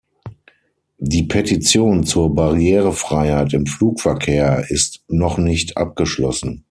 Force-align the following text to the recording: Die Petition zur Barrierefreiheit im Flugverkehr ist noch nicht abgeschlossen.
Die 0.97 1.21
Petition 1.21 2.05
zur 2.07 2.33
Barrierefreiheit 2.33 3.53
im 3.53 3.67
Flugverkehr 3.67 4.65
ist 4.71 5.03
noch 5.07 5.37
nicht 5.37 5.77
abgeschlossen. 5.77 6.59